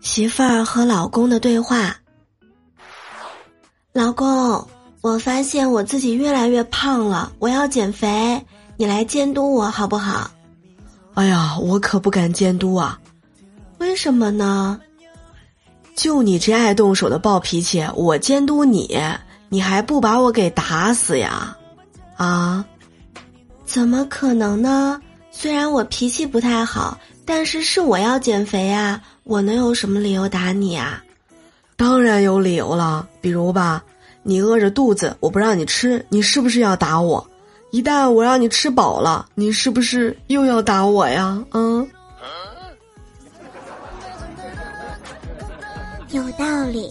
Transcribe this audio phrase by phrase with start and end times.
[0.00, 1.96] 媳妇儿和老公的对话。
[3.92, 4.66] 老公，
[5.00, 8.44] 我发现我自己越来越胖了，我要减肥，
[8.76, 10.30] 你来监督我好不好？
[11.14, 12.98] 哎呀，我可不敢监督啊！
[13.78, 14.80] 为什么呢？
[15.96, 18.96] 就你这爱动手的暴脾气，我监督你，
[19.48, 21.56] 你还不把我给打死呀？
[22.16, 22.64] 啊？
[23.64, 25.00] 怎么可能呢？
[25.32, 26.96] 虽然我脾气不太好，
[27.30, 31.04] 但是是我要减肥啊，我能有什么理由打你啊？
[31.76, 33.84] 当然有理由了，比如吧，
[34.22, 37.28] 你饿着肚子，我不让你吃，你是不是要打我？
[37.70, 41.44] 一旦我让你吃饱了，你是不是又要打我呀？
[41.52, 41.86] 嗯，
[46.08, 46.90] 有道理。